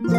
[0.00, 0.12] 皆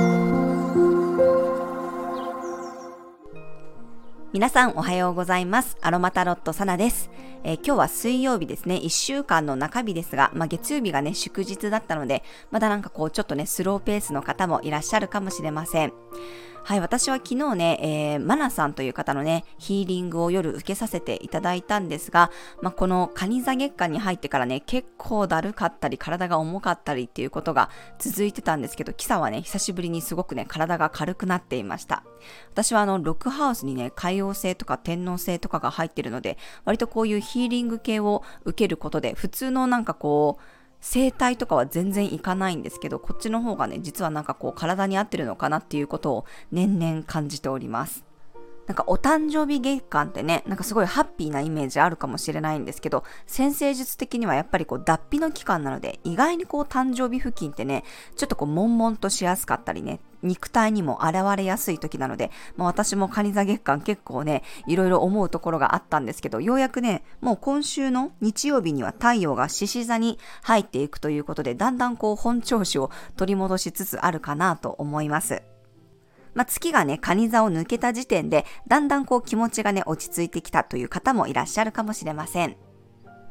[4.49, 5.77] さんおはようございます。
[5.79, 7.09] アロマタロットサナです、
[7.45, 8.75] えー、今日は水曜日ですね。
[8.75, 15.93] 1週間の中日ですが、まあ、月曜日がね、祝日だったので、まだなんかこう、ちょっとね、スローペースの方もいらっしゃるかもしれません。
[16.63, 22.31] はい、私は昨日ね、えー、マナさんという方のね、ヒーリングを夜受けさせていただいたんですが、
[22.61, 32.03] まあ、このカニ座月間に入ってからね、結構だるかったり、体が重かったりっていうことが続いてたんですけど、今朝はね、久しぶりにすごくね、体が軽くなっていました。
[32.51, 48.05] 私はあの、ロックハウスにね、海王星とか天王星とかが入ってるので、割とこういうヒーリング系を受けることで、普通のなんかこう、整体とかは全然いかないんですけど、こっちの方がね、実はなんかこう体に合ってるのかなっていうことを年々感じております。
[48.67, 57.83] なんかお誕生日月間ってね、なんかすごいハッピーなイメージあるかもしれないんですけど、先生術的にはやっぱりこう脱皮の期間なので、意外にこう誕生日付近ってね、
[58.15, 75.43] ちょっとこう悶々としやすかったりね、肉体にも現れやすい時なので、まあ、私もカニ座月間結構ね、いろいろ思うところがあったんですけど、ようやくね、もう今週の日曜日には太陽が獅子座に入っていくということで、だんだんこう本調子を取り戻しつつあるかなと思います。
[76.33, 82.68] まあ、月がね、蟹座を抜けた時点で、だんだんこう気持ちがね、落ち着いてきたという方もいらっしゃるかもしれません。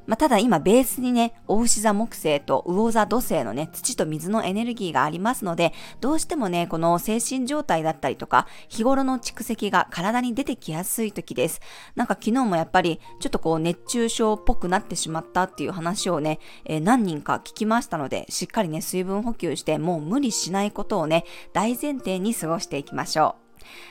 [0.09, 11.61] まあ、ただ今ベースにね、大牛座木星と魚座土星のね、土と水のエネルギーがありますので、どうしてもね、この精神状態だったりとか、日頃の蓄積が体に出てきやすい時です。
[11.95, 23.48] なんか昨日もやっぱり、ちょっとこう熱中症っぽくなってしまったっていう話をね、えー、何人か聞きましたので、しっかりね、水分補給して、もう無理しないことをね、大前提に過ごしていきましょう。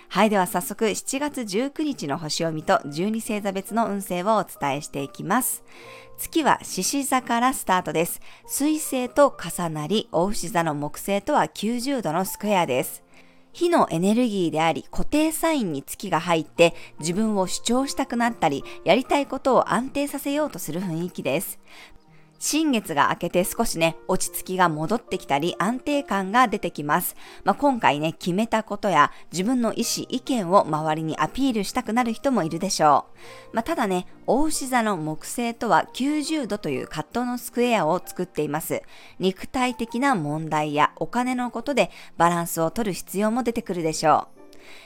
[0.09, 0.29] はい。
[0.29, 5.63] では早速7月19日の星読みと12星座別の運勢をお伝えしていきます。
[6.17, 8.21] 月は獅子座からスタートです。
[8.45, 13.03] 水星と重なり、大牛座の木星とは90度のスクエアです。
[13.57, 21.59] 火のエネルギーであり固定サインに月が入って自分を主張したくなったりやりたいことを安定させようとする雰囲気です。
[22.39, 27.15] 新月が明けて少しね、落ち着きが戻ってきたり安定感が出てきます。
[27.43, 33.05] まあ、今回ね、決めたことや自分の意思、意見を周りにアピールしたくなる人もいるでしょ
[33.51, 33.55] う。
[33.55, 38.83] まあ、ただね、大牛座の木星とは90度という葛藤のスクエアを作っています。
[39.19, 44.36] 肉体的な問題やお金のことでバランスを取る必要も出てくるでしょう。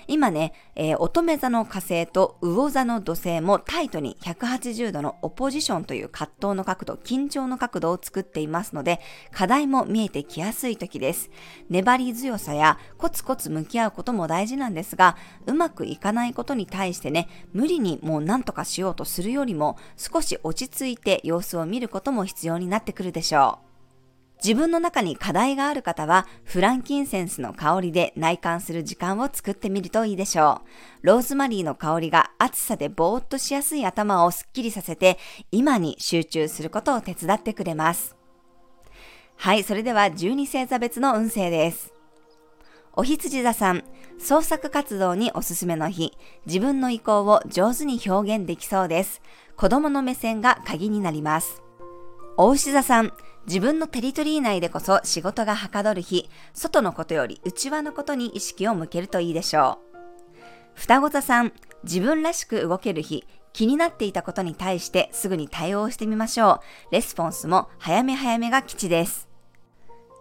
[0.08, 9.00] 今ね、えー、乙女座の火星と魚座の土星もタイトに180度のオポジションという葛藤の角度、緊張の角度を作っていますので、
[9.32, 11.30] 課題も見えてきやすい時です。
[11.70, 23.71] 粘り強さやコツコツ向き合うことも大事なんですが、うまくいかないことに対してね、無理にもう何とかしようとするよりも、少し落ち着いて様子を見ることも必要になってくるでしょう。
[24.44, 30.64] 自分の中に課題がある方は、フランキンセンスの香りで内観する時間を作ってみるといいでしょ
[31.04, 31.08] う。
[31.08, 35.20] ローズマリーの香りが暑さでぼーっとしやすい頭をスッキリさせて、
[35.52, 38.16] 今に集中することを手伝ってくれます。
[39.38, 41.94] はい、それでは12星座別の運勢です。
[42.94, 43.84] お羊座さん、
[44.18, 49.22] 創作活動におすすめの日、自分の意向を上手に表現できそうです。
[49.56, 51.62] 子供の目線が鍵になります。
[52.38, 53.12] お牛座さん、
[53.46, 60.40] 自分のテリトリー内でこそ仕事がはかどる日、外のことより内輪のことに意識を向けるといいでしょう。
[60.76, 61.54] 双子座さん、
[61.84, 66.94] 自分らしく動ける日、気になっていたことに対してすぐに対応してみましょう。
[66.94, 69.28] レスポンスも早め早めが吉です。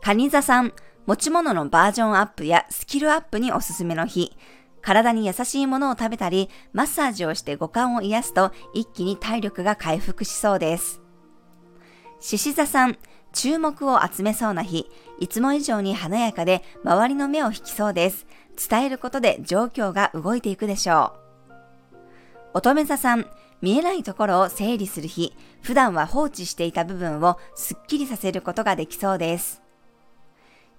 [0.03, 0.73] 蟹座さん、
[1.07, 4.37] 持ち物のバージョンアップやスキルアップにおすすめの日、
[4.83, 11.01] 体に優しいものを食べたり、マッサージをして五感を癒すと一気に体力が回復しそうです。
[12.21, 12.99] 獅子座さん、
[13.33, 18.27] 注目を集めそうな日、いつも以上に華やかで周りの目を引きそうです。
[18.69, 21.15] 伝えることで状況が動いていくでしょ
[21.93, 21.97] う。
[22.55, 23.27] 乙女座さん、
[23.63, 29.63] 見えないところを整理する日、普段は放置していた部分をすっきりさせることができそうです。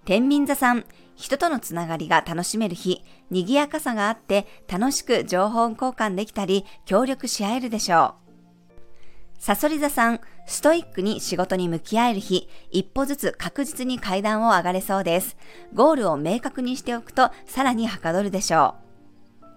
[0.05, 0.85] 天秤座さん、
[1.15, 8.20] 人とのつながりが楽しめる日、賑やかさがあって楽しく情報交換できたり協力し合えるでしょう。
[9.41, 15.35] サソリ座さん、ストイックに仕事に向き合える日、一歩ずつ確実に階段を上がれそうです。
[15.73, 18.75] ゴールを明確にしておくと、さらにはかどるでしょ
[19.41, 19.47] う。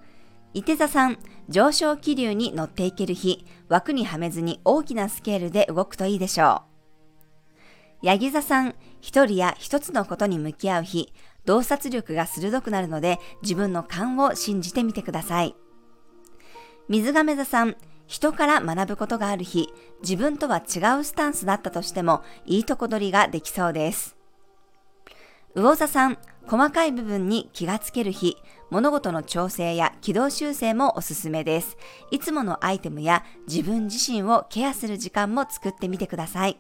[0.55, 1.19] 伊手座さん、
[1.51, 6.63] 上昇気流に乗っていける日、枠にはめずに大きなスケールで動くといいでしょ
[8.01, 8.07] う。
[8.07, 11.13] ヤギ座さん、一人や一つのことに向き合う日、
[11.45, 15.55] 洞察力が鋭くなるので、自分の勘を信じてみてください。
[16.89, 19.73] 水亀座さん、人から学ぶことがある日、
[20.03, 24.17] 自分とは違うスタンスだったとしても、いいとこ取りができそうです。
[25.55, 28.37] 魚座さん、細かい部分に気がつける日、
[28.71, 31.77] 物事の調整や軌道修正もおすすめです。
[32.11, 36.59] いつものアイテムや自分自身をケアする時間も作ってみてください。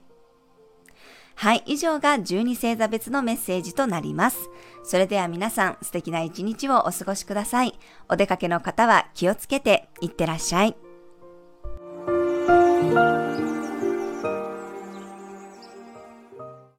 [1.36, 4.48] はい、以上が12星座別のメッセージとなります。
[4.84, 7.78] それでは皆さん素敵な一日をお過ごしください。
[8.08, 10.76] お出かけの方は気をつけていってらっしゃい。
[12.94, 13.33] Bye.